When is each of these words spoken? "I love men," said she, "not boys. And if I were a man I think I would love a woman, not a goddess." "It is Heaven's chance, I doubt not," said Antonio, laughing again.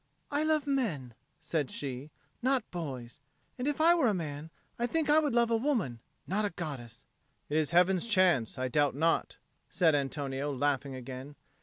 "I 0.31 0.43
love 0.43 0.65
men," 0.65 1.13
said 1.39 1.69
she, 1.69 2.09
"not 2.41 2.71
boys. 2.71 3.19
And 3.59 3.67
if 3.67 3.79
I 3.79 3.93
were 3.93 4.07
a 4.07 4.15
man 4.15 4.49
I 4.79 4.87
think 4.87 5.11
I 5.11 5.19
would 5.19 5.35
love 5.35 5.51
a 5.51 5.55
woman, 5.57 5.99
not 6.25 6.43
a 6.43 6.49
goddess." 6.49 7.05
"It 7.49 7.57
is 7.57 7.69
Heaven's 7.69 8.07
chance, 8.07 8.57
I 8.57 8.67
doubt 8.67 8.95
not," 8.95 9.37
said 9.69 9.93
Antonio, 9.93 10.51
laughing 10.51 10.95
again. 10.95 11.35